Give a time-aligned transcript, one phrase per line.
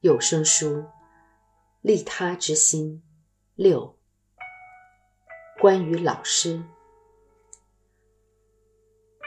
[0.00, 0.84] 有声书，
[1.80, 3.02] 利他之心
[3.56, 3.98] 六。
[5.60, 6.62] 关于老师，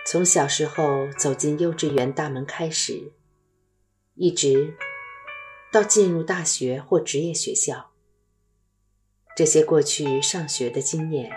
[0.07, 3.12] 从小时候走进幼稚园大门开始，
[4.14, 4.78] 一直
[5.73, 7.92] 到进入大学或职业学校，
[9.36, 11.30] 这些过去上学的经验，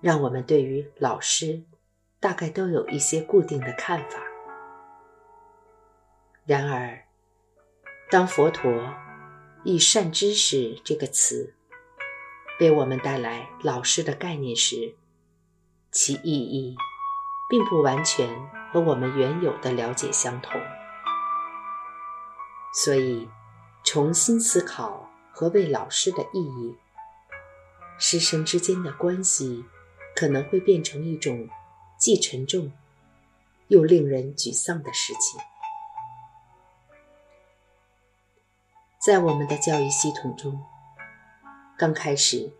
[0.00, 1.64] 让我们对于老师
[2.18, 4.22] 大概都有一些固定的看法。
[6.46, 7.03] 然而，
[8.14, 8.94] 当佛陀
[9.64, 11.52] 以“善知识”这个词
[12.60, 14.94] 为我们带来老师的概念时，
[15.90, 16.76] 其意义
[17.50, 18.28] 并不完全
[18.70, 20.52] 和我们原有的了解相同。
[22.72, 23.28] 所以，
[23.82, 26.76] 重新思考何谓老师的意义，
[27.98, 29.64] 师生之间的关系
[30.14, 31.48] 可能会变成一种
[31.98, 32.70] 既沉重
[33.66, 35.40] 又令人沮丧的事情。
[39.04, 40.64] 在我们的教育系统中，
[41.76, 42.50] 刚开始，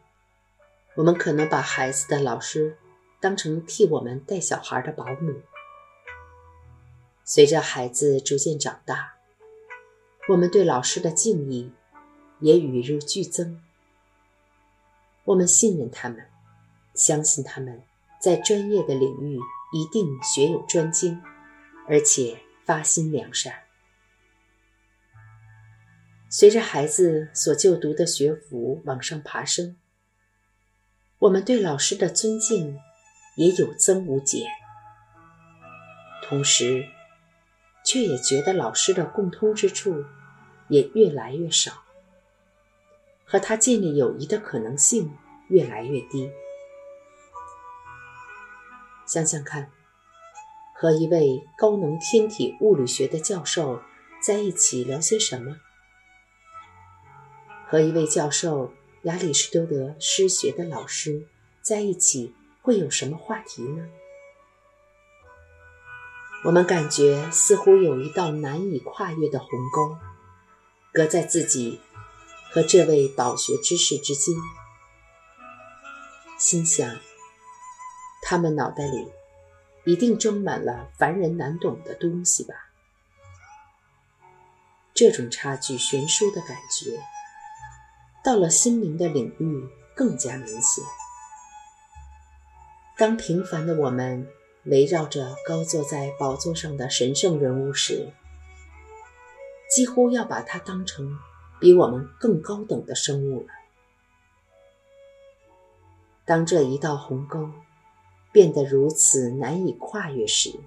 [0.95, 2.77] 我们可能把孩子的老师
[3.19, 5.41] 当成替我们带小孩的保姆。
[7.25, 9.15] 随着孩子逐渐长大，
[10.29, 11.73] 我们对老师的敬意
[12.41, 13.63] 也与日俱增。
[15.25, 16.29] 我们信任他们，
[16.93, 17.83] 相信他们
[18.21, 19.41] 在专业的领域
[19.73, 21.23] 一定学有专精，
[21.89, 23.64] 而且发心良善。
[26.37, 29.77] 随着孩子所就读的学府往上爬升，
[31.21, 32.77] 我们对老师的尊敬
[33.37, 34.51] 也有增无减，
[36.25, 36.89] 同时，
[37.87, 40.05] 却也觉得老师的共通之处
[40.67, 41.85] 也越来越少，
[43.25, 46.29] 和他建立友谊的可能性越来越低。
[49.07, 49.71] 想想看，
[50.75, 53.81] 和一位高能天体物理学的教授
[54.21, 55.59] 在一起聊些什么？
[57.75, 58.73] 和一位教授
[59.03, 61.27] 亚里士多德诗学的老师
[61.61, 62.33] 在一起
[62.63, 63.85] 会有什么话题呢？
[66.45, 69.97] 我们感觉似乎有一道难以跨越的鸿沟，
[70.93, 71.81] 隔在自己
[72.53, 74.37] 和这位饱学之士之间。
[76.39, 77.01] 心想，
[78.23, 79.11] 他们脑袋里
[79.83, 82.55] 一定装满了凡人难懂的东西吧？
[84.95, 87.03] 这种差距悬殊的感觉。
[88.25, 90.83] 到了心灵的领域，更加明显。
[92.97, 94.27] 当平凡的我们
[94.65, 98.15] 围绕着高坐在宝座上的神圣人物时，
[99.71, 101.19] 几乎要把它当成
[101.61, 103.49] 比我们更高等的生物了。
[106.25, 107.51] 当这一道鸿沟
[108.33, 110.59] 变得如此难以跨越时，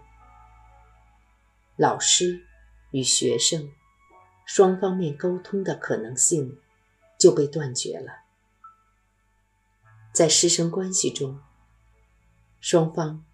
[1.76, 2.42] 老师
[2.92, 3.72] 与学生
[4.46, 6.60] 双方面沟通的可能性。
[7.18, 8.26] 就被断绝了。
[10.14, 11.40] 在师生关系中，
[12.60, 13.26] 双方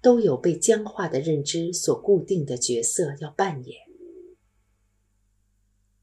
[0.00, 3.78] 都有被僵化的认知所固定的角色要扮演：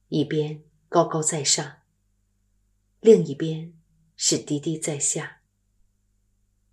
[0.10, 1.78] 一边高高在上，
[3.00, 3.74] 另一边
[4.16, 5.42] 是低低在下；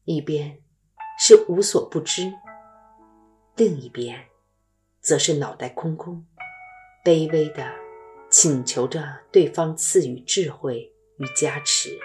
[0.04, 0.62] 一边
[1.18, 2.34] 是无所不知，
[3.56, 4.28] 另一边
[5.00, 6.26] 则是脑袋空空、
[7.02, 7.87] 卑微的。
[8.30, 11.98] 请求着对方赐予智慧与加持，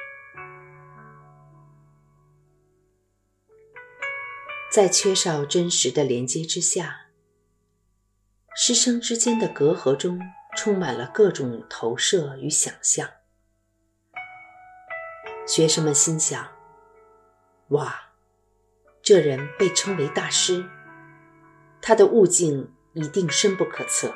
[4.71, 7.07] 在缺少真实的连接之下，
[8.55, 10.17] 师生之间的隔阂中
[10.55, 13.09] 充满了各种投射与想象。
[15.45, 16.47] 学生们心想
[17.69, 18.13] ：“哇，
[19.01, 20.65] 这人被称为大师，
[21.81, 24.13] 他的悟境一定深不可测，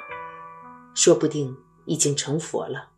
[0.95, 1.55] 说不定。”
[1.87, 2.91] 已经成佛了。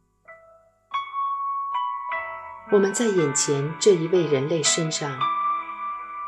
[2.72, 5.19] 我们在眼前这一位人类身上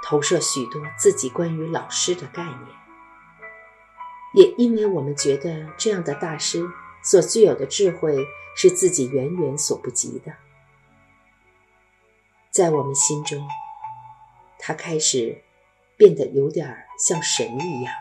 [0.03, 2.67] 投射许多自己关于老师的概念，
[4.33, 6.66] 也因为我们觉得这样的大师
[7.03, 8.25] 所具有的智慧
[8.55, 10.34] 是自己远远所不及的，
[12.49, 13.47] 在我们心中，
[14.58, 15.43] 他开始
[15.96, 17.93] 变得有点像神一样，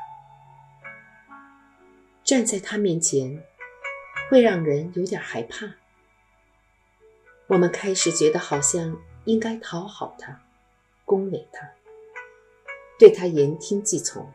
[2.24, 3.44] 站在他面前。
[4.30, 5.74] 会让人有点害怕。
[7.48, 10.40] 我们开始觉得好像应该讨好他，
[11.04, 11.68] 恭维他，
[12.96, 14.32] 对他言听计从。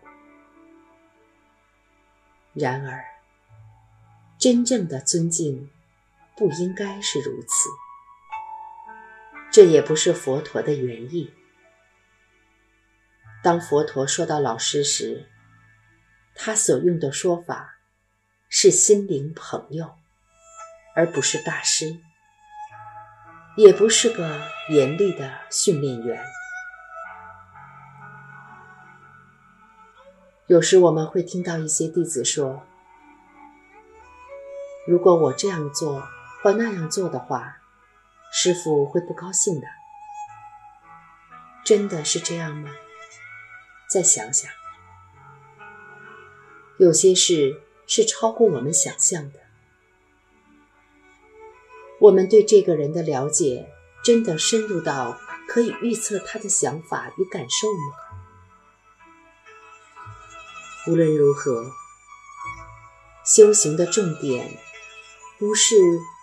[2.51, 3.06] 然而，
[4.38, 5.69] 真正的尊敬
[6.36, 7.69] 不应该是如此。
[9.50, 11.33] 这也不是佛陀的原意。
[13.41, 15.30] 当佛陀说到老师时，
[16.33, 17.75] 他所用的说法。
[18.57, 19.96] 是心灵朋友，
[20.96, 22.00] 而不是大师，
[23.57, 26.24] 也不是个严厉的训练员。
[30.48, 32.66] 有时我们会听到一些弟子说
[34.88, 36.08] ：“如果我这样做
[36.42, 37.58] 或那样做的话，
[38.31, 39.68] 师傅会不高兴的。”
[41.66, 42.72] 真的是这样吗？
[43.90, 44.50] 再想想，
[46.80, 49.40] 有些事是超过我们想象的。
[52.00, 53.72] 我们对这个人的了解，
[54.04, 55.18] 真的深入到
[55.48, 57.96] 可以预测他的想法与感受吗？
[60.88, 61.72] 无论如何，
[63.26, 64.60] 修行的重点
[65.40, 65.76] 不是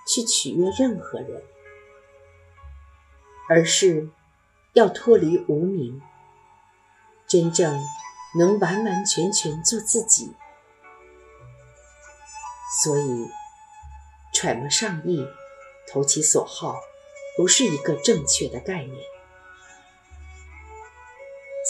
[0.07, 1.43] 去取悦任何人，
[3.49, 4.09] 而是
[4.75, 6.01] 要脱离无名，
[7.27, 7.81] 真正
[8.39, 10.33] 能完完全全做自己。
[12.81, 13.29] 所以，
[14.33, 15.27] 揣摩上意、
[15.91, 16.81] 投其所好，
[17.37, 18.97] 不是一个正确的概念。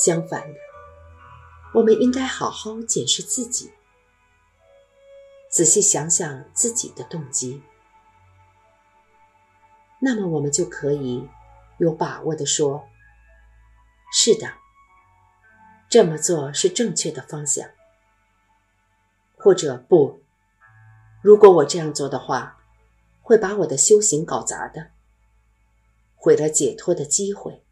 [0.05, 0.59] 相反的。
[1.75, 3.73] 我们应该好好检视自己，
[5.51, 7.63] 仔细想想自己的动机，
[9.99, 11.29] 那么我们就可以
[11.79, 12.89] 有把握的说
[14.13, 14.55] ：“是的，
[15.89, 17.69] 这么做是正确的方向。”
[19.37, 20.22] 或者不，
[21.23, 22.63] 如果我这样做的话，
[23.21, 24.91] 会把我的修行搞砸的，
[26.15, 27.65] 毁了解脱的机会。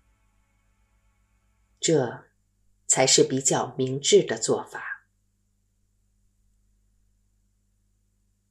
[1.79, 2.25] 这。
[2.93, 5.05] 才是比较明智的做法。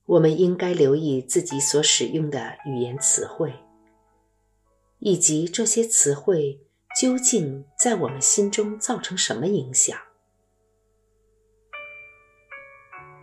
[0.05, 3.53] 我们应该留意自己所使用的语言词汇，
[4.99, 6.65] 以及这些词汇
[6.97, 9.99] 究竟在我们心中造成什么影响。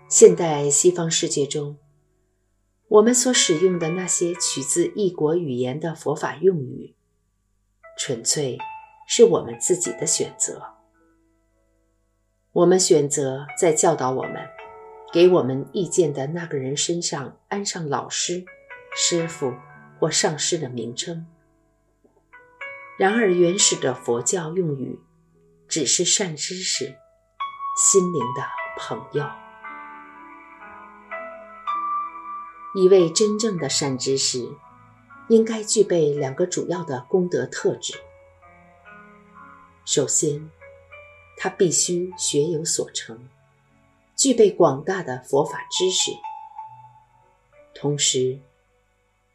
[0.08, 1.79] 现代西方世界中，
[2.87, 6.94] 我们所使用的那些取自异国语言的佛法用语，
[7.99, 8.56] 纯粹
[9.08, 10.75] 是我们自己的选择。
[12.53, 14.49] 我们选择在教导我们、
[15.12, 18.44] 给我们意见的那个人身上安上老师、
[18.94, 19.52] 师傅
[19.99, 21.26] 或上师的名称。
[22.97, 25.00] 然而，原始的佛教用语
[25.67, 26.85] 只是善知识、
[27.76, 28.44] 心灵的
[28.79, 29.46] 朋友。
[32.76, 34.46] 一位真正的善知识
[35.31, 37.94] 应该具备两个主要的功德特质。
[39.87, 40.50] 首先，
[41.38, 43.31] 他必须学有所成，
[44.14, 46.11] 具备广大的佛法知识，
[47.75, 48.38] 同时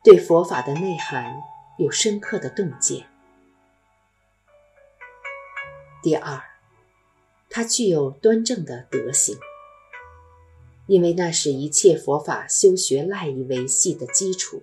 [0.04, 1.42] 对佛法的内涵
[1.80, 3.10] 有深刻的洞见。
[6.04, 6.40] 第二，
[7.50, 9.36] 他具有端正的德行，
[10.92, 14.62] 因为那是一切佛法修学赖以维系的基础。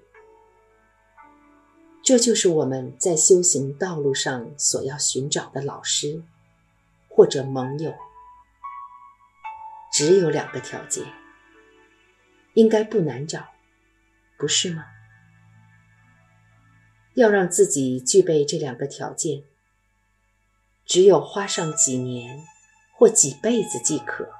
[2.04, 6.22] 这就是我们在修行道路上所要寻找的老师。
[7.08, 7.92] 或者盟友，
[9.90, 11.04] 只有两个条件，
[12.54, 13.48] 应该不难找，
[14.38, 14.84] 不是吗？
[17.14, 19.42] 要让自己具备这两个条件，
[20.84, 22.44] 只有花上几年
[22.96, 24.38] 或几辈子即可。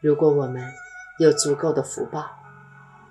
[0.00, 0.72] 如果我们
[1.18, 2.28] 有足够的福报，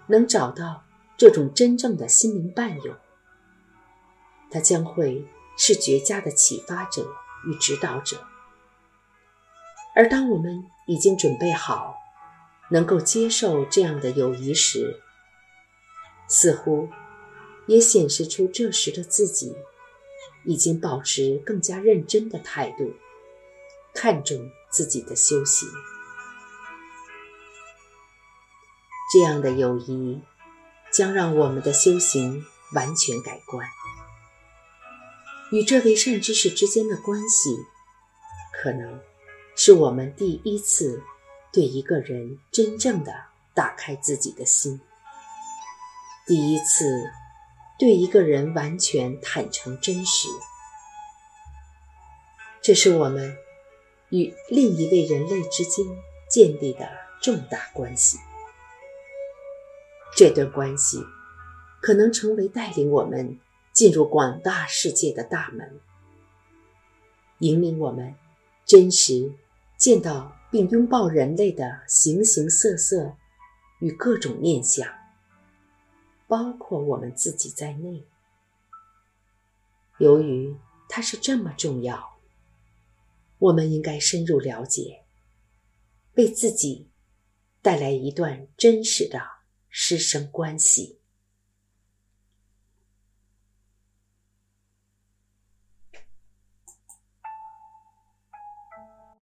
[0.08, 0.84] 能找到
[1.18, 2.96] 这种真正的心灵伴友，
[4.50, 5.26] 他将会
[5.58, 7.08] 是绝佳的启发者。
[7.46, 8.18] 与指导者，
[9.96, 11.96] 而当我们已经准备好，
[12.72, 15.00] 能够接受这样的友谊时，
[16.28, 16.90] 似乎
[17.68, 19.56] 也显示出这时的自己
[20.44, 22.92] 已经保持更加认真的态度，
[23.94, 25.70] 看重自己的修行。
[29.12, 30.22] 这样的友谊
[30.92, 33.68] 将让我们的修行完全改观。
[35.52, 37.58] 与这位善知识之间的关系，
[38.52, 39.00] 可能
[39.56, 41.02] 是我们第一次
[41.54, 43.14] 对一个人真正的
[43.54, 44.82] 打开自己的心，
[46.26, 47.10] 第一次
[47.80, 50.28] 对一个人完全坦诚真实。
[52.62, 53.38] 这是我们
[54.10, 55.86] 与另一位人类之间
[56.30, 56.90] 建立的
[57.22, 58.20] 重大关系。
[60.18, 60.98] 这段关系
[61.80, 63.40] 可能成为带领我们。
[63.74, 65.80] 进入广大世界的大门，
[67.38, 68.16] 引领我们
[68.66, 69.32] 真实
[69.78, 73.16] 见到并拥抱人类的形形色色
[73.78, 74.92] 与各种面相，
[76.28, 78.04] 包括我们自己在内。
[80.00, 80.58] 由于
[80.90, 82.18] 它是这么重要，
[83.38, 85.04] 我们应该深入了解，
[86.16, 86.90] 为自己
[87.62, 89.22] 带来一段真实的
[89.80, 90.98] 师生关系。